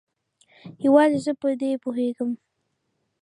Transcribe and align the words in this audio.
یوازې 0.85 1.19
زه 1.25 1.31
په 1.41 1.49
دې 1.59 1.71
پوهیږم 1.83 2.31